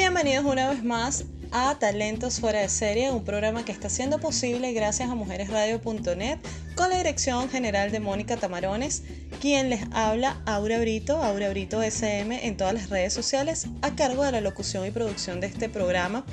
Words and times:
Bienvenidos 0.00 0.44
una 0.44 0.70
vez 0.70 0.84
más 0.84 1.24
a 1.50 1.76
Talentos 1.76 2.38
Fuera 2.38 2.60
de 2.60 2.68
Serie, 2.68 3.10
un 3.10 3.24
programa 3.24 3.64
que 3.64 3.72
está 3.72 3.90
siendo 3.90 4.20
posible 4.20 4.72
gracias 4.72 5.10
a 5.10 5.16
mujeresradio.net 5.16 6.38
con 6.76 6.88
la 6.88 6.98
dirección 6.98 7.50
general 7.50 7.90
de 7.90 7.98
Mónica 7.98 8.36
Tamarones, 8.36 9.02
quien 9.40 9.70
les 9.70 9.80
habla 9.90 10.40
Aura 10.46 10.78
Brito, 10.78 11.20
Aura 11.20 11.50
Brito 11.50 11.82
SM 11.82 12.46
en 12.46 12.56
todas 12.56 12.74
las 12.74 12.90
redes 12.90 13.12
sociales 13.12 13.66
a 13.82 13.96
cargo 13.96 14.22
de 14.22 14.30
la 14.30 14.40
locución 14.40 14.86
y 14.86 14.92
producción 14.92 15.40
de 15.40 15.48
este 15.48 15.68
programa. 15.68 16.24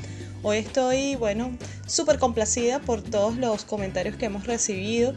Hoy 0.43 0.57
estoy, 0.57 1.16
bueno, 1.16 1.57
súper 1.88 2.20
complacida 2.20 2.79
por 2.79 3.02
todos 3.02 3.36
los 3.36 3.66
comentarios 3.66 4.16
que 4.16 4.27
hemos 4.27 4.45
recibido 4.45 5.16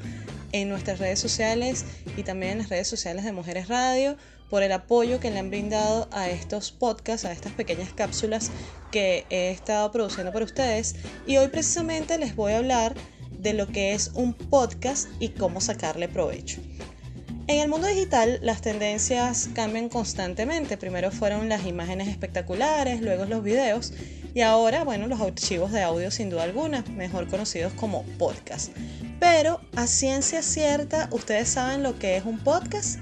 en 0.53 0.71
nuestras 0.71 0.99
redes 0.99 1.21
sociales 1.21 1.85
y 2.17 2.23
también 2.23 2.53
en 2.53 2.59
las 2.59 2.71
redes 2.71 2.89
sociales 2.89 3.25
de 3.25 3.33
Mujeres 3.33 3.69
Radio 3.69 4.17
por 4.51 4.63
el 4.63 4.73
apoyo 4.73 5.21
que 5.21 5.31
le 5.31 5.39
han 5.39 5.51
brindado 5.51 6.09
a 6.13 6.29
estos 6.29 6.73
podcasts, 6.73 7.25
a 7.25 7.33
estas 7.33 7.53
pequeñas 7.53 7.93
cápsulas 7.93 8.51
que 8.91 9.27
he 9.31 9.51
estado 9.51 9.91
produciendo 9.93 10.33
para 10.33 10.45
ustedes. 10.45 10.97
Y 11.27 11.37
hoy 11.37 11.49
precisamente 11.49 12.19
les 12.19 12.35
voy 12.35 12.53
a 12.53 12.59
hablar 12.59 12.95
de 13.31 13.55
lo 13.55 13.67
que 13.67 13.93
es 13.93 14.11
un 14.15 14.35
podcast 14.35 15.09
y 15.21 15.31
cómo 15.31 15.61
sacarle 15.61 16.09
provecho. 16.09 16.61
En 17.47 17.61
el 17.61 17.69
mundo 17.69 17.87
digital 17.87 18.39
las 18.43 18.61
tendencias 18.61 19.49
cambian 19.55 19.89
constantemente. 19.89 20.77
Primero 20.77 21.11
fueron 21.11 21.49
las 21.49 21.65
imágenes 21.65 22.09
espectaculares, 22.09 23.01
luego 23.01 23.25
los 23.25 23.43
videos 23.43 23.95
y 24.35 24.43
ahora, 24.43 24.85
bueno, 24.85 25.07
los 25.07 25.21
archivos 25.21 25.73
de 25.73 25.83
audio 25.83 26.11
sin 26.11 26.29
duda 26.29 26.43
alguna, 26.43 26.85
mejor 26.95 27.27
conocidos 27.29 27.73
como 27.73 28.03
podcast. 28.19 28.73
Pero 29.19 29.61
a 29.75 29.87
ciencia 29.87 30.43
cierta, 30.43 31.09
¿ustedes 31.11 31.49
saben 31.49 31.83
lo 31.83 31.99
que 31.99 32.17
es 32.17 32.25
un 32.25 32.39
podcast? 32.39 32.99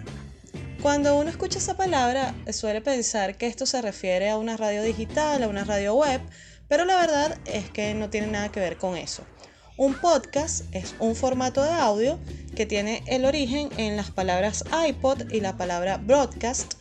Cuando 0.86 1.16
uno 1.16 1.28
escucha 1.28 1.58
esa 1.58 1.76
palabra, 1.76 2.32
suele 2.52 2.80
pensar 2.80 3.36
que 3.36 3.48
esto 3.48 3.66
se 3.66 3.82
refiere 3.82 4.30
a 4.30 4.38
una 4.38 4.56
radio 4.56 4.84
digital, 4.84 5.42
a 5.42 5.48
una 5.48 5.64
radio 5.64 5.96
web, 5.96 6.20
pero 6.68 6.84
la 6.84 6.94
verdad 6.94 7.36
es 7.44 7.68
que 7.70 7.92
no 7.94 8.08
tiene 8.08 8.28
nada 8.28 8.52
que 8.52 8.60
ver 8.60 8.76
con 8.76 8.96
eso. 8.96 9.24
Un 9.76 9.94
podcast 9.94 10.64
es 10.70 10.94
un 11.00 11.16
formato 11.16 11.64
de 11.64 11.72
audio 11.72 12.20
que 12.54 12.66
tiene 12.66 13.02
el 13.08 13.24
origen 13.24 13.68
en 13.78 13.96
las 13.96 14.12
palabras 14.12 14.62
iPod 14.88 15.28
y 15.32 15.40
la 15.40 15.56
palabra 15.56 15.96
broadcast, 15.96 16.74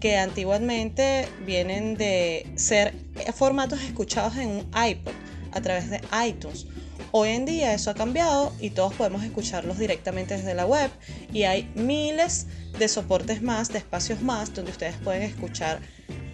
que 0.00 0.16
antiguamente 0.16 1.28
vienen 1.44 1.98
de 1.98 2.50
ser 2.54 2.94
formatos 3.34 3.82
escuchados 3.82 4.38
en 4.38 4.48
un 4.48 4.70
iPod 4.74 5.12
a 5.52 5.60
través 5.60 5.90
de 5.90 6.00
iTunes. 6.26 6.64
Hoy 7.12 7.30
en 7.30 7.44
día 7.44 7.74
eso 7.74 7.90
ha 7.90 7.94
cambiado 7.94 8.54
y 8.58 8.70
todos 8.70 8.94
podemos 8.94 9.22
escucharlos 9.22 9.78
directamente 9.78 10.36
desde 10.36 10.54
la 10.54 10.64
web 10.64 10.90
y 11.32 11.42
hay 11.42 11.70
miles 11.74 12.46
de 12.46 12.59
soportes 12.88 13.42
más, 13.42 13.68
de 13.68 13.78
espacios 13.78 14.22
más, 14.22 14.54
donde 14.54 14.70
ustedes 14.70 14.96
pueden 14.96 15.22
escuchar 15.22 15.80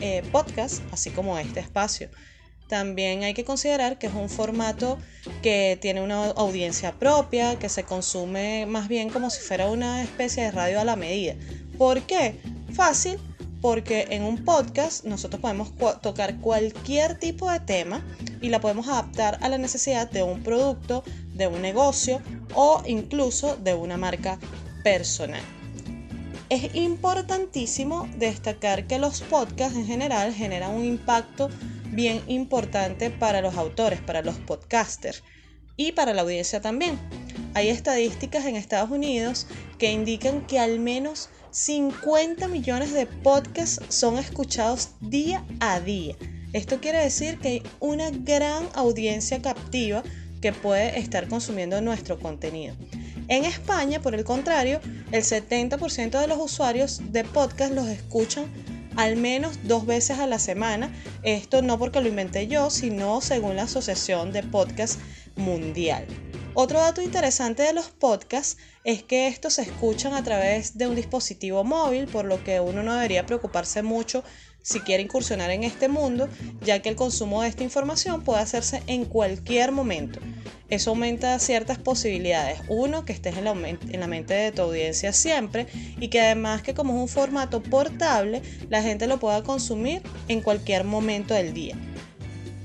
eh, 0.00 0.22
podcasts, 0.33 0.83
así 0.92 1.11
como 1.11 1.39
este 1.39 1.61
espacio. 1.61 2.11
También 2.69 3.22
hay 3.22 3.33
que 3.33 3.44
considerar 3.44 3.98
que 3.98 4.08
es 4.08 4.14
un 4.14 4.28
formato 4.28 4.98
que 5.42 5.78
tiene 5.80 6.02
una 6.02 6.27
audiencia 6.30 6.92
propia, 6.92 7.58
que 7.58 7.69
se 7.69 7.84
consume 7.84 8.67
más 8.67 8.89
bien 8.89 9.08
como 9.08 9.30
si 9.30 9.41
fuera 9.41 9.69
una 9.69 10.02
especie 10.02 10.42
de 10.42 10.50
radio 10.50 10.80
a 10.80 10.84
la 10.84 10.97
medida. 10.97 11.36
¿Por 11.78 12.02
qué? 12.02 12.41
Fácil, 12.72 13.19
porque 13.61 14.06
en 14.11 14.22
un 14.24 14.44
podcast 14.44 15.05
nosotros 15.05 15.41
podemos 15.41 15.72
tocar 16.02 16.41
cualquier 16.41 17.19
tipo 17.19 17.50
de 17.50 17.61
tema 17.61 18.05
y 18.41 18.48
la 18.48 18.61
podemos 18.61 18.89
adaptar 18.89 19.39
a 19.42 19.48
la 19.48 19.58
necesidad 19.58 20.11
de 20.11 20.22
un 20.24 20.42
producto, 20.42 21.05
de 21.34 21.47
un 21.47 21.62
negocio 21.62 22.20
o 22.55 22.83
incluso 22.86 23.56
de 23.56 23.74
una 23.74 23.97
marca 23.97 24.39
personal. 24.83 25.56
Es 26.48 26.77
importantísimo 26.77 28.08
destacar 28.19 28.86
que 28.86 29.00
los 29.00 29.20
podcasts 29.22 29.77
en 29.77 29.84
general 29.84 30.33
generan 30.33 30.75
un 30.75 30.84
impacto 30.84 31.50
bien 31.91 32.22
importante 32.28 33.11
para 33.11 33.41
los 33.41 33.56
autores, 33.56 34.00
para 34.00 34.22
los 34.22 34.36
podcasters 34.36 35.24
y 35.77 35.90
para 35.90 36.14
la 36.14 36.23
audiencia 36.23 36.61
también. 36.61 37.01
Hay 37.55 37.68
estadísticas 37.68 38.46
en 38.46 38.55
Estados 38.55 38.90
Unidos 38.90 39.48
que 39.79 39.90
indican 39.90 40.46
que 40.46 40.61
al 40.61 40.79
menos 40.79 41.30
50 41.51 42.46
millones 42.46 42.92
de 42.92 43.06
podcasts 43.06 43.80
son 43.89 44.17
escuchados 44.17 44.90
día 45.01 45.45
a 45.58 45.80
día. 45.80 46.14
Esto 46.52 46.80
quiere 46.80 46.98
decir 46.98 47.40
que 47.40 47.48
hay 47.48 47.62
una 47.80 48.11
gran 48.11 48.68
audiencia 48.74 49.42
captiva 49.42 50.05
que 50.40 50.52
puede 50.52 50.96
estar 51.01 51.27
consumiendo 51.27 51.80
nuestro 51.80 52.20
contenido. 52.20 52.77
En 53.29 53.45
España, 53.45 54.01
por 54.01 54.14
el 54.14 54.25
contrario, 54.25 54.81
el 55.11 55.23
70% 55.23 56.20
de 56.20 56.27
los 56.29 56.39
usuarios 56.39 57.01
de 57.13 57.25
podcast 57.25 57.73
los 57.73 57.89
escuchan 57.89 58.47
al 58.97 59.17
menos 59.17 59.59
dos 59.64 59.85
veces 59.85 60.19
a 60.19 60.27
la 60.27 60.39
semana. 60.39 60.92
Esto 61.23 61.61
no 61.63 61.79
porque 61.79 62.01
lo 62.01 62.09
inventé 62.09 62.47
yo, 62.47 62.70
sino 62.70 63.20
según 63.20 63.57
la 63.57 63.65
Asociación 63.65 64.33
de 64.33 64.42
Podcast 64.42 64.98
Mundial. 65.36 66.07
Otro 66.55 66.81
dato 66.81 67.03
interesante 67.03 67.63
de 67.63 67.75
los 67.75 67.91
podcasts 67.91 68.57
es 68.83 69.03
que 69.03 69.27
estos 69.27 69.55
se 69.55 69.63
escuchan 69.63 70.15
a 70.15 70.23
través 70.23 70.79
de 70.79 70.86
un 70.86 70.95
dispositivo 70.95 71.65
móvil, 71.65 72.07
por 72.07 72.25
lo 72.25 72.42
que 72.42 72.61
uno 72.61 72.83
no 72.83 72.95
debería 72.95 73.27
preocuparse 73.27 73.83
mucho 73.83 74.25
si 74.67 74.81
quiere 74.81 75.05
incursionar 75.05 75.53
en 75.53 75.63
este 75.63 75.87
mundo, 75.87 76.29
ya 76.61 76.83
que 76.83 76.89
el 76.89 76.97
consumo 76.97 77.41
de 77.41 77.49
esta 77.49 77.63
información 77.63 78.23
puede 78.23 78.41
hacerse 78.41 78.83
en 78.89 79.05
cualquier 79.05 79.71
momento. 79.71 80.19
Eso 80.69 80.91
aumenta 80.91 81.39
ciertas 81.39 81.79
posibilidades. 81.79 82.59
Uno, 82.67 83.05
que 83.05 83.13
estés 83.13 83.37
en 83.37 83.45
la, 83.45 83.53
en 83.53 84.01
la, 84.01 84.09
mente 84.09 84.35
de 84.35 84.51
tu 84.51 84.63
audiencia 84.63 85.13
siempre 85.13 85.69
y 86.01 86.09
que 86.09 86.21
además 86.21 86.63
que 86.63 86.75
como 86.75 86.97
es 86.97 87.01
un 87.01 87.09
formato 87.09 87.63
portable, 87.63 88.43
la 88.69 88.83
gente 88.83 89.07
lo 89.07 89.21
pueda 89.21 89.45
consumir 89.45 90.03
en 90.27 90.41
cualquier 90.41 90.83
momento 90.83 91.33
del 91.33 91.55
día. 91.55 91.77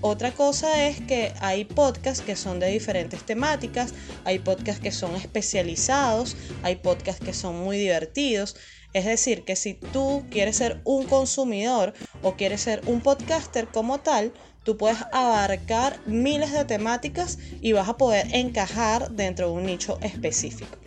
Otra 0.04 0.32
cosa 0.32 0.88
es 0.88 1.00
que 1.00 1.32
hay 1.42 1.64
podcasts 1.64 2.24
que 2.24 2.36
son 2.36 2.60
de 2.60 2.68
diferentes 2.68 3.24
temáticas, 3.24 3.94
hay 4.26 4.40
podcasts 4.40 4.82
que 4.82 4.92
son 4.92 5.16
especializados, 5.16 6.36
hay 6.64 6.78
podcasts 6.78 7.24
que 7.24 7.34
son 7.34 7.60
muy 7.64 7.78
divertidos. 7.78 8.56
Es 8.94 9.06
decir, 9.06 9.46
que 9.46 9.56
si 9.56 9.76
tú 9.76 10.26
quieres 10.32 10.58
ser 10.58 10.82
un 10.86 11.06
consumidor 11.06 11.94
o 12.24 12.36
quieres 12.36 12.62
ser 12.62 12.82
un 12.88 13.02
podcaster 13.02 13.68
como 13.68 14.00
tal, 14.00 14.34
tú 14.64 14.76
puedes 14.76 14.98
abarcar 15.12 16.00
miles 16.08 16.52
de 16.52 16.66
temáticas 16.66 17.38
y 17.62 17.74
vas 17.74 17.88
a 17.88 17.98
poder 17.98 18.28
encajar 18.34 19.12
dentro 19.12 19.48
de 19.48 19.54
un 19.54 19.66
nicho 19.68 20.00
específico. 20.02 20.78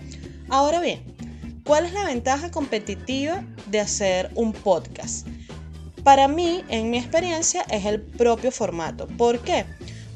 Ahora 0.48 0.80
bien, 0.80 1.02
¿cuál 1.64 1.86
es 1.86 1.92
la 1.92 2.04
ventaja 2.04 2.50
competitiva 2.50 3.46
de 3.66 3.78
hacer 3.78 4.30
un 4.34 4.52
podcast? 4.52 5.28
Para 6.04 6.28
mí, 6.28 6.62
en 6.68 6.90
mi 6.90 6.98
experiencia, 6.98 7.62
es 7.70 7.86
el 7.86 8.02
propio 8.02 8.52
formato. 8.52 9.08
¿Por 9.08 9.40
qué? 9.40 9.64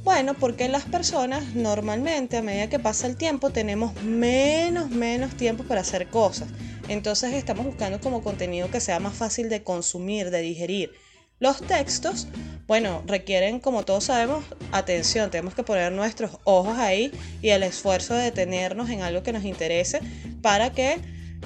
Bueno, 0.05 0.35
porque 0.35 0.69
las 0.69 0.85
personas 0.85 1.55
normalmente 1.55 2.37
a 2.37 2.43
medida 2.43 2.69
que 2.69 2.79
pasa 2.79 3.07
el 3.07 3.17
tiempo 3.17 3.51
tenemos 3.51 3.95
menos, 4.03 4.91
menos 4.91 5.35
tiempo 5.35 5.65
para 5.65 5.81
hacer 5.81 6.09
cosas. 6.09 6.49
Entonces 6.89 7.33
estamos 7.33 7.65
buscando 7.65 8.01
como 8.01 8.23
contenido 8.23 8.71
que 8.71 8.81
sea 8.81 9.01
más 9.01 9.15
fácil 9.15 9.49
de 9.49 9.63
consumir, 9.63 10.31
de 10.31 10.43
digerir. 10.43 10.93
Los 11.41 11.63
textos, 11.63 12.29
bueno, 12.67 13.03
requieren, 13.07 13.59
como 13.59 13.85
todos 13.85 14.05
sabemos, 14.05 14.45
atención. 14.73 15.31
Tenemos 15.31 15.55
que 15.55 15.63
poner 15.63 15.91
nuestros 15.93 16.33
ojos 16.45 16.77
ahí 16.77 17.13
y 17.41 17.49
el 17.49 17.63
esfuerzo 17.63 18.13
de 18.13 18.25
detenernos 18.25 18.91
en 18.91 19.01
algo 19.01 19.23
que 19.23 19.33
nos 19.33 19.45
interese 19.45 20.01
para 20.43 20.71
que 20.71 20.99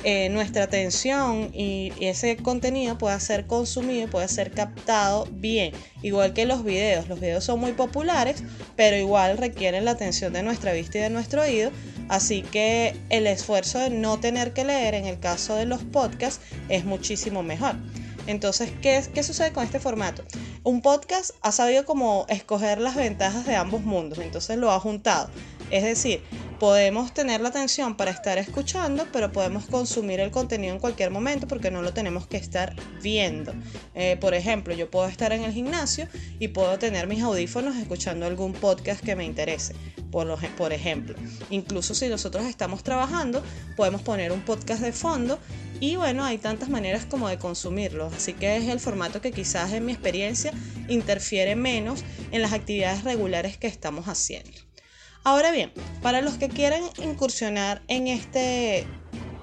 eh, 0.04 0.28
nuestra 0.30 0.64
atención 0.64 1.50
y, 1.54 1.92
ese 2.00 2.36
contenido 2.36 2.98
pueda 2.98 3.18
ser 3.20 3.46
consumido, 3.46 4.08
pueda 4.08 4.26
ser 4.26 4.50
captado 4.50 5.28
bien. 5.30 5.72
Igual 6.02 6.32
que 6.32 6.44
los 6.46 6.64
videos. 6.64 7.08
Los 7.08 7.20
videos 7.20 7.44
son 7.44 7.60
muy 7.60 7.72
populares, 7.72 8.42
pero 8.76 8.96
igual 8.96 9.38
requieren 9.38 9.84
la 9.84 9.92
atención 9.92 10.32
de 10.32 10.42
nuestra 10.42 10.72
vista 10.72 10.98
y 10.98 11.02
de 11.02 11.10
nuestro 11.10 11.42
oído. 11.42 11.70
Así 12.08 12.42
que 12.42 12.96
el 13.10 13.26
esfuerzo 13.26 13.78
de 13.78 13.90
no 13.90 14.18
tener 14.18 14.52
que 14.52 14.64
leer 14.64 14.94
en 14.94 15.06
el 15.06 15.20
caso 15.20 15.54
de 15.54 15.66
los 15.66 15.82
podcasts 15.84 16.40
es 16.68 16.84
muchísimo 16.84 17.42
mejor. 17.42 17.76
Entonces, 18.26 18.72
¿qué, 18.82 19.02
¿qué, 19.12 19.22
sucede 19.22 19.52
con 19.52 19.64
este 19.64 19.80
formato? 19.80 20.22
Un 20.62 20.80
podcast 20.80 21.32
ha 21.42 21.50
sabido 21.50 21.84
como 21.84 22.26
escoger 22.28 22.80
las 22.80 22.94
ventajas 22.94 23.46
de 23.46 23.56
ambos 23.56 23.82
mundos, 23.82 24.18
entonces 24.18 24.58
lo 24.58 24.70
ha 24.70 24.78
juntado. 24.78 25.28
Es 25.70 25.82
decir, 25.82 26.22
podemos 26.62 27.12
tener 27.12 27.40
la 27.40 27.48
atención 27.48 27.96
para 27.96 28.12
estar 28.12 28.38
escuchando, 28.38 29.08
pero 29.12 29.32
podemos 29.32 29.66
consumir 29.66 30.20
el 30.20 30.30
contenido 30.30 30.72
en 30.72 30.78
cualquier 30.78 31.10
momento 31.10 31.48
porque 31.48 31.72
no 31.72 31.82
lo 31.82 31.92
tenemos 31.92 32.28
que 32.28 32.36
estar 32.36 32.76
viendo. 33.02 33.52
Eh, 33.96 34.16
por 34.20 34.32
ejemplo, 34.32 34.72
yo 34.72 34.88
puedo 34.88 35.08
estar 35.08 35.32
en 35.32 35.42
el 35.42 35.52
gimnasio 35.52 36.06
y 36.38 36.46
puedo 36.46 36.78
tener 36.78 37.08
mis 37.08 37.20
audífonos 37.20 37.74
escuchando 37.74 38.26
algún 38.26 38.52
podcast 38.52 39.04
que 39.04 39.16
me 39.16 39.24
interese. 39.24 39.74
Por, 40.12 40.38
por 40.50 40.72
ejemplo, 40.72 41.16
incluso 41.50 41.96
si 41.96 42.06
nosotros 42.06 42.44
estamos 42.44 42.84
trabajando, 42.84 43.42
podemos 43.76 44.02
poner 44.02 44.30
un 44.30 44.42
podcast 44.42 44.82
de 44.82 44.92
fondo 44.92 45.40
y 45.80 45.96
bueno, 45.96 46.24
hay 46.24 46.38
tantas 46.38 46.68
maneras 46.68 47.06
como 47.06 47.28
de 47.28 47.38
consumirlo. 47.38 48.06
Así 48.16 48.34
que 48.34 48.56
es 48.56 48.68
el 48.68 48.78
formato 48.78 49.20
que 49.20 49.32
quizás 49.32 49.72
en 49.72 49.84
mi 49.84 49.90
experiencia 49.90 50.52
interfiere 50.86 51.56
menos 51.56 52.04
en 52.30 52.40
las 52.40 52.52
actividades 52.52 53.02
regulares 53.02 53.56
que 53.56 53.66
estamos 53.66 54.06
haciendo. 54.06 54.71
Ahora 55.24 55.50
bien, 55.50 55.72
para 56.02 56.20
los 56.20 56.34
que 56.34 56.48
quieren 56.48 56.82
incursionar 57.02 57.82
en 57.88 58.08
este 58.08 58.86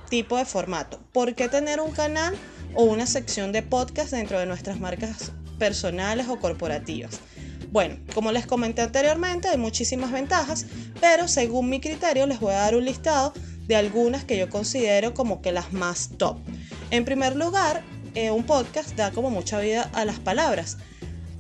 tipo 0.10 0.38
de 0.38 0.46
formato, 0.46 1.00
¿por 1.14 1.36
qué 1.36 1.48
tener 1.48 1.80
un 1.80 1.92
canal 1.92 2.36
o 2.76 2.84
una 2.84 3.06
sección 3.06 3.52
de 3.52 3.64
podcast 3.64 4.12
dentro 4.12 4.40
de 4.40 4.46
nuestras 4.46 4.80
marcas 4.80 5.32
personales 5.58 6.28
o 6.28 6.40
corporativas. 6.40 7.20
Bueno, 7.72 7.98
como 8.16 8.32
les 8.32 8.48
comenté 8.48 8.82
anteriormente, 8.82 9.48
hay 9.48 9.58
muchísimas 9.58 10.12
ventajas, 10.12 10.66
pero 11.00 11.28
según 11.28 11.70
mi 11.70 11.80
criterio 11.80 12.26
les 12.26 12.40
voy 12.40 12.54
a 12.54 12.60
dar 12.60 12.76
un 12.76 12.86
listado 12.86 13.34
de 13.68 13.76
algunas 13.76 14.24
que 14.24 14.38
yo 14.38 14.50
considero 14.50 15.14
como 15.14 15.42
que 15.42 15.52
las 15.52 15.72
más 15.72 16.10
top. 16.18 16.40
En 16.90 17.06
primer 17.06 17.36
lugar, 17.36 17.84
eh, 18.16 18.32
un 18.32 18.44
podcast 18.44 18.96
da 18.96 19.12
como 19.12 19.30
mucha 19.30 19.60
vida 19.60 19.90
a 19.94 20.06
las 20.06 20.20
palabras. 20.20 20.78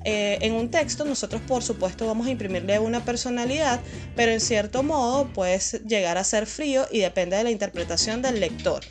Eh, 0.05 0.37
en 0.41 0.53
un 0.53 0.71
texto 0.71 1.03
nosotros 1.03 1.41
por 1.41 1.61
supuesto 1.61 2.07
vamos 2.07 2.27
a 2.27 2.31
imprimirle 2.31 2.79
una 2.79 3.03
personalidad, 3.03 3.81
pero 4.15 4.31
en 4.31 4.39
cierto 4.39 4.81
modo 4.81 5.27
puede 5.33 5.59
llegar 5.85 6.17
a 6.17 6.23
ser 6.23 6.45
frío 6.45 6.85
y 6.91 6.99
depende 6.99 7.35
de 7.35 7.43
la 7.43 7.51
interpretación 7.51 8.21
del 8.21 8.39
lector. 8.39 8.83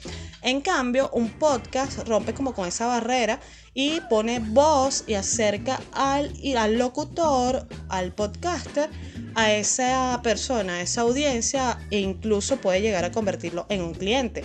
En 0.43 0.61
cambio, 0.61 1.11
un 1.13 1.31
podcast 1.31 2.07
rompe 2.07 2.33
como 2.33 2.55
con 2.55 2.69
esa 2.69 2.87
barrera 2.87 3.41
y 3.75 4.01
pone 4.03 4.39
voz 4.39 5.05
y 5.07 5.15
acerca 5.15 5.81
al, 5.93 6.33
al 6.57 6.79
locutor, 6.79 7.67
al 7.89 8.13
podcaster, 8.13 8.89
a 9.35 9.53
esa 9.53 10.21
persona, 10.23 10.75
a 10.75 10.81
esa 10.83 11.01
audiencia 11.01 11.79
e 11.91 11.99
incluso 11.99 12.57
puede 12.59 12.81
llegar 12.81 13.05
a 13.05 13.13
convertirlo 13.13 13.67
en 13.69 13.83
un 13.83 13.95
cliente. 13.95 14.45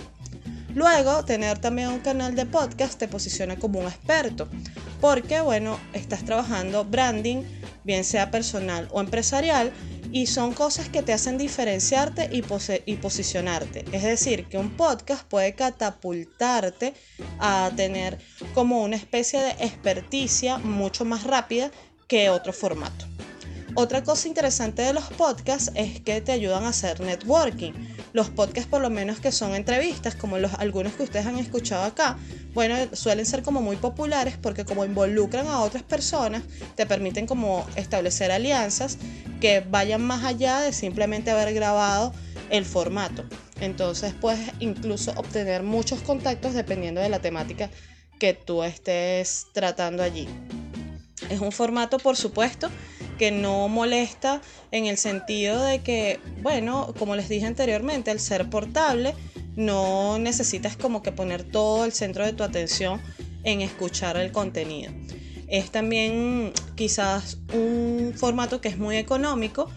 Luego, 0.74 1.24
tener 1.24 1.60
también 1.60 1.89
un 1.89 2.00
canal 2.00 2.36
de 2.36 2.48
podcast 2.48 2.98
te 2.98 3.07
posiciona 3.07 3.57
como 3.57 3.80
un 3.80 3.86
experto, 3.86 4.50
porque, 5.03 5.41
bueno, 5.41 5.77
estás 5.91 6.23
trabajando 6.23 6.85
branding, 6.85 7.44
bien 7.83 8.05
sea 8.05 8.31
personal 8.31 8.88
o 8.94 9.01
empresarial, 9.01 9.73
y 10.13 10.27
son 10.27 10.53
cosas 10.53 10.88
que 10.88 11.01
te 11.01 11.11
hacen 11.11 11.38
diferenciarte 11.38 12.29
y, 12.31 12.41
y, 12.85 12.95
posicionarte. 12.95 13.83
Es 13.91 14.03
decir, 14.03 14.45
que 14.45 14.57
un 14.57 14.77
podcast 14.77 15.27
puede 15.27 15.55
catapultarte 15.55 16.94
a 17.39 17.69
tener 17.75 18.17
como 18.53 18.81
una 18.81 18.95
especie 18.95 19.41
de 19.41 19.50
experticia 19.59 20.57
mucho 20.57 21.03
más 21.03 21.25
rápida 21.25 21.69
que 22.07 22.29
otro 22.29 22.53
formato. 22.53 23.05
Otra 23.75 24.03
cosa 24.05 24.29
interesante 24.29 24.83
de 24.83 24.94
los 24.94 25.03
podcasts 25.03 25.69
es 25.75 26.00
que 26.00 26.21
te 26.21 26.31
ayudan 26.31 26.63
a 26.63 26.69
hacer 26.69 27.01
networking. 27.01 27.73
Los 28.13 28.30
podcasts 28.30 28.69
por 28.69 28.81
lo 28.81 28.89
menos 28.89 29.19
que 29.19 29.31
son 29.31 29.56
entrevistas, 29.56 30.15
como 30.15 30.38
los, 30.38 30.54
algunos 30.54 30.94
que 30.94 31.04
ustedes 31.04 31.25
han 31.25 31.39
escuchado 31.39 31.83
acá, 31.83 32.18
bueno, 32.54 32.75
suelen 32.94 33.25
ser 33.25 33.42
como 33.42 33.62
muy 33.62 33.75
populares 33.75 34.38
porque 34.39 34.65
como 34.65 34.86
involucran 34.86 35.48
a 35.48 35.60
otras 35.62 35.81
personas, 35.83 36.44
te 36.75 36.86
permiten 36.86 37.25
como 37.25 37.65
establecer 37.75 38.31
alianzas 38.31 39.00
que 39.42 39.62
vayan 39.62 40.01
más 40.04 40.24
allá 40.24 40.60
de 40.60 40.74
simplemente 40.74 41.31
haber 41.31 41.54
grabado 41.54 42.13
el 42.51 42.65
formato. 42.65 43.25
Entonces 43.60 44.13
puedes 44.13 44.51
incluso 44.60 45.12
obtener 45.15 45.63
muchos 45.63 46.01
contactos 46.01 46.54
dependiendo 46.54 47.01
de 47.01 47.10
la 47.10 47.19
temática 47.19 47.69
que 48.19 48.33
tú 48.33 48.63
estés 48.63 49.48
tratando 49.54 50.04
allí. 50.04 50.27
Es 51.30 51.39
un 51.39 51.51
formato, 51.51 51.98
por 51.98 52.15
supuesto, 52.15 52.69
que 53.23 53.31
no 53.31 53.69
molesta 53.69 54.41
en 54.71 54.85
el 54.85 54.97
sentido 54.97 55.63
de 55.63 55.79
que, 55.79 56.19
bueno, 56.41 56.93
como 56.99 57.15
les 57.15 57.29
dije 57.29 57.45
anteriormente, 57.45 58.11
al 58.11 58.19
ser 58.19 58.49
portable, 58.49 59.15
no 59.55 60.19
necesitas 60.19 60.75
como 60.75 61.01
que 61.01 61.13
poner 61.13 61.45
todo 61.45 61.85
el 61.85 61.93
centro 61.93 62.25
de 62.25 62.33
tu 62.33 62.43
atención 62.43 63.01
en 63.45 63.61
escuchar 63.61 64.17
el 64.17 64.33
contenido. 64.33 64.91
Es 65.47 65.71
también 65.71 66.51
quizás 66.75 67.37
un 67.53 68.11
formato 68.13 68.59
que 68.59 68.67
es 68.67 68.77
muy 68.77 68.97
económico 68.97 69.69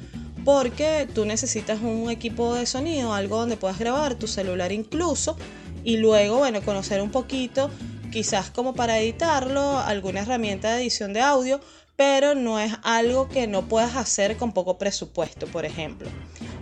porque 0.45 1.07
tú 1.15 1.25
necesitas 1.25 1.81
un 1.81 2.11
equipo 2.11 2.53
de 2.53 2.67
sonido, 2.67 3.15
algo 3.15 3.39
donde 3.39 3.57
puedas 3.57 3.79
grabar, 3.79 4.17
tu 4.17 4.27
celular 4.27 4.73
incluso, 4.73 5.37
y 5.85 5.99
luego, 5.99 6.39
bueno, 6.39 6.63
conocer 6.63 7.01
un 7.01 7.13
poquito, 7.13 7.71
quizás 8.11 8.51
como 8.51 8.75
para 8.75 8.99
editarlo, 8.99 9.79
alguna 9.79 10.23
herramienta 10.23 10.75
de 10.75 10.83
edición 10.83 11.13
de 11.13 11.21
audio, 11.21 11.61
pero 11.97 12.35
no 12.35 12.61
es 12.61 12.73
algo 12.83 13.29
que 13.29 13.47
no 13.47 13.69
puedas 13.69 13.97
hacer 13.97 14.37
con 14.37 14.53
poco 14.53 14.79
presupuesto, 14.79 15.47
por 15.47 15.65
ejemplo. 15.65 16.09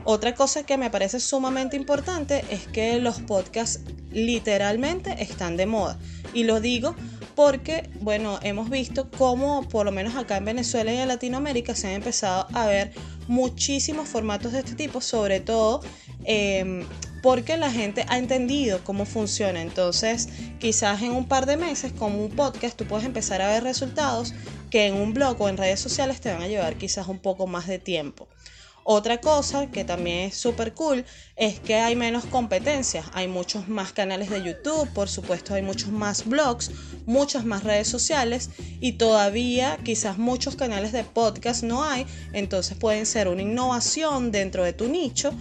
Otra 0.04 0.34
cosa 0.34 0.64
que 0.64 0.76
me 0.76 0.90
parece 0.90 1.18
sumamente 1.18 1.76
importante 1.76 2.44
es 2.50 2.66
que 2.68 2.98
los 2.98 3.20
podcasts 3.20 3.80
literalmente 4.12 5.22
están 5.22 5.56
de 5.56 5.66
moda. 5.66 5.98
Y 6.32 6.44
lo 6.44 6.60
digo 6.60 6.94
porque, 7.34 7.90
bueno, 8.00 8.38
hemos 8.42 8.70
visto 8.70 9.10
cómo, 9.10 9.68
por 9.68 9.86
lo 9.86 9.92
menos 9.92 10.14
acá 10.14 10.36
en 10.36 10.44
Venezuela 10.44 10.92
y 10.92 10.98
en 10.98 11.08
Latinoamérica, 11.08 11.74
se 11.74 11.88
han 11.88 11.94
empezado 11.94 12.46
a 12.52 12.66
ver 12.66 12.92
muchísimos 13.26 14.08
formatos 14.08 14.52
de 14.52 14.60
este 14.60 14.74
tipo, 14.74 15.00
sobre 15.00 15.40
todo 15.40 15.80
em, 16.24 16.84
porque 17.24 17.56
la 17.56 17.72
gente 17.72 18.04
ha 18.08 18.18
entendido 18.18 18.84
cómo 18.84 19.06
funciona. 19.06 19.62
Entonces, 19.62 20.28
quizás 20.58 21.00
en 21.00 21.12
un 21.12 21.26
par 21.26 21.46
de 21.46 21.56
meses, 21.56 21.90
con 21.90 22.14
un 22.14 22.28
podcast, 22.28 22.76
tú 22.76 22.84
puedes 22.84 23.06
empezar 23.06 23.40
a 23.40 23.48
ver 23.48 23.62
resultados 23.62 24.34
que 24.68 24.88
en 24.88 24.94
un 24.96 25.14
blog 25.14 25.40
o 25.40 25.48
en 25.48 25.56
redes 25.56 25.80
sociales 25.80 26.20
te 26.20 26.30
van 26.30 26.42
a 26.42 26.48
llevar 26.48 26.76
quizás 26.76 27.08
un 27.08 27.18
poco 27.18 27.46
más 27.46 27.66
de 27.66 27.78
tiempo. 27.78 28.28
Otra 28.86 29.22
cosa 29.22 29.70
que 29.70 29.82
también 29.82 30.28
es 30.28 30.36
súper 30.36 30.74
cool 30.74 31.06
es 31.36 31.58
que 31.58 31.76
hay 31.76 31.96
menos 31.96 32.26
competencias, 32.26 33.06
hay 33.14 33.26
muchos 33.26 33.66
más 33.66 33.94
canales 33.94 34.28
de 34.28 34.42
YouTube, 34.42 34.86
por 34.92 35.08
supuesto 35.08 35.54
hay 35.54 35.62
muchos 35.62 35.88
más 35.88 36.26
blogs, 36.26 36.70
muchas 37.06 37.46
más 37.46 37.64
redes 37.64 37.88
sociales 37.88 38.50
y 38.80 38.92
todavía 38.92 39.78
quizás 39.82 40.18
muchos 40.18 40.56
canales 40.56 40.92
de 40.92 41.02
podcast 41.02 41.62
no 41.62 41.82
hay, 41.82 42.04
entonces 42.34 42.76
pueden 42.76 43.06
ser 43.06 43.28
una 43.28 43.40
innovación 43.40 44.30
dentro 44.30 44.62
de 44.62 44.74
tu 44.74 44.86
nicho 44.86 45.32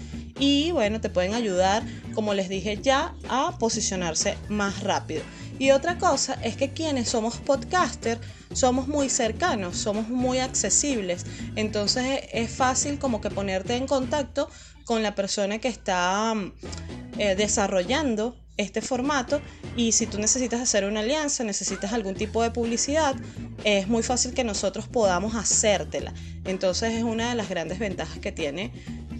y 0.43 0.71
bueno, 0.71 0.99
te 0.99 1.09
pueden 1.09 1.33
ayudar, 1.35 1.83
como 2.13 2.33
les 2.33 2.49
dije 2.49 2.77
ya, 2.81 3.15
a 3.29 3.57
posicionarse 3.59 4.37
más 4.49 4.83
rápido. 4.83 5.23
Y 5.57 5.71
otra 5.71 5.97
cosa 5.97 6.33
es 6.43 6.57
que 6.57 6.71
quienes 6.71 7.07
somos 7.07 7.37
podcaster 7.37 8.19
somos 8.51 8.89
muy 8.89 9.07
cercanos, 9.09 9.77
somos 9.77 10.09
muy 10.09 10.39
accesibles. 10.39 11.25
Entonces 11.55 12.23
es 12.33 12.51
fácil 12.51 12.99
como 12.99 13.21
que 13.21 13.29
ponerte 13.29 13.77
en 13.77 13.87
contacto 13.87 14.49
con 14.83 15.01
la 15.01 15.15
persona 15.15 15.59
que 15.59 15.69
está 15.69 16.33
eh, 17.17 17.35
desarrollando 17.35 18.35
este 18.57 18.81
formato 18.81 19.41
y 19.75 19.93
si 19.93 20.05
tú 20.05 20.19
necesitas 20.19 20.61
hacer 20.61 20.85
una 20.85 20.99
alianza, 20.99 21.43
necesitas 21.43 21.93
algún 21.93 22.15
tipo 22.15 22.43
de 22.43 22.51
publicidad, 22.51 23.15
es 23.63 23.87
muy 23.87 24.03
fácil 24.03 24.33
que 24.33 24.43
nosotros 24.43 24.87
podamos 24.87 25.35
hacértela. 25.35 26.13
Entonces 26.45 26.93
es 26.93 27.03
una 27.03 27.29
de 27.29 27.35
las 27.35 27.49
grandes 27.49 27.79
ventajas 27.79 28.19
que 28.19 28.31
tiene 28.31 28.71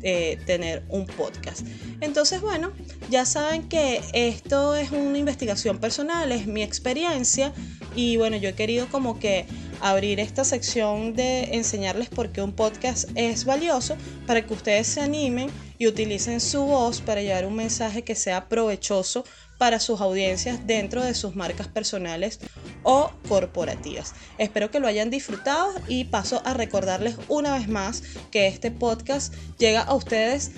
eh, 0.03 0.37
tener 0.45 0.83
un 0.89 1.05
podcast. 1.05 1.65
Entonces, 2.01 2.41
bueno, 2.41 2.71
ya 3.09 3.25
saben 3.25 3.69
que 3.69 4.01
esto 4.13 4.75
es 4.75 4.91
una 4.91 5.17
investigación 5.17 5.79
personal, 5.79 6.31
es 6.31 6.45
mi 6.47 6.61
experiencia 6.61 7.53
y 7.95 8.17
bueno, 8.17 8.37
yo 8.37 8.49
he 8.49 8.53
querido 8.53 8.87
como 8.89 9.19
que 9.19 9.45
abrir 9.83 10.21
esta 10.21 10.45
sección 10.45 11.13
de 11.13 11.55
enseñarles 11.55 12.07
por 12.07 12.31
qué 12.31 12.41
un 12.41 12.53
podcast 12.53 13.09
es 13.15 13.43
valioso 13.43 13.97
para 14.25 14.45
que 14.45 14.53
ustedes 14.53 14.87
se 14.87 15.01
animen 15.01 15.49
y 15.77 15.87
utilicen 15.87 16.39
su 16.39 16.63
voz 16.63 17.01
para 17.01 17.21
llevar 17.21 17.45
un 17.45 17.57
mensaje 17.57 18.03
que 18.03 18.15
sea 18.15 18.47
provechoso 18.47 19.25
para 19.57 19.81
sus 19.81 19.99
audiencias 19.99 20.65
dentro 20.65 21.03
de 21.03 21.13
sus 21.13 21.35
marcas 21.35 21.67
personales 21.67 22.39
o 22.83 23.11
corporativas. 23.27 24.13
Espero 24.37 24.71
que 24.71 24.79
lo 24.79 24.87
hayan 24.87 25.09
disfrutado 25.09 25.73
y 25.89 26.05
paso 26.05 26.41
a 26.45 26.53
recordarles 26.53 27.17
una 27.27 27.53
vez 27.53 27.67
más 27.67 28.03
que 28.31 28.47
este 28.47 28.71
podcast 28.71 29.33
llega 29.57 29.81
a 29.81 29.93
ustedes 29.95 30.51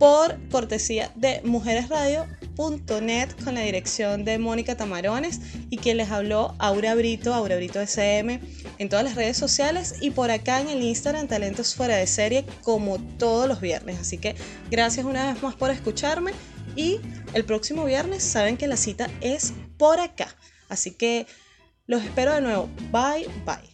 por 0.00 0.36
cortesía 0.48 1.12
de 1.14 1.40
mujeresradio.net 2.56 3.44
con 3.44 3.54
la 3.54 3.62
dirección 3.62 4.24
de 4.24 4.38
Mónica 4.38 4.76
Tamarones 4.76 5.40
y 5.70 5.78
quien 5.78 5.96
les 5.96 6.10
habló 6.10 6.54
Aura 6.58 6.94
Brito, 6.94 7.34
Aura 7.34 7.56
Brito 7.56 7.80
SM 7.80 8.40
en 8.78 8.88
todas 8.88 9.04
las 9.04 9.14
redes 9.14 9.36
sociales 9.36 9.96
y 10.00 10.10
por 10.10 10.30
acá 10.30 10.60
en 10.60 10.68
el 10.68 10.82
Instagram 10.82 11.28
Talentos 11.28 11.74
Fuera 11.74 11.96
de 11.96 12.06
Serie 12.06 12.44
como 12.62 12.98
todos 13.18 13.48
los 13.48 13.60
viernes. 13.60 13.98
Así 14.00 14.18
que 14.18 14.34
gracias 14.70 15.06
una 15.06 15.32
vez 15.32 15.42
más 15.42 15.54
por 15.54 15.70
escucharme 15.70 16.32
y 16.76 17.00
el 17.34 17.44
próximo 17.44 17.84
viernes 17.84 18.22
saben 18.22 18.56
que 18.56 18.66
la 18.66 18.76
cita 18.76 19.08
es 19.20 19.52
por 19.78 20.00
acá. 20.00 20.28
Así 20.68 20.92
que 20.92 21.26
los 21.86 22.02
espero 22.02 22.32
de 22.32 22.40
nuevo. 22.40 22.68
Bye, 22.90 23.28
bye. 23.44 23.71